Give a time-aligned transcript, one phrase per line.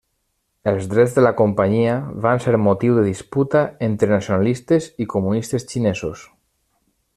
[0.69, 1.91] Els drets de la companyia
[2.23, 6.29] van ser motiu de disputa entre nacionalistes i comunistes xinesos.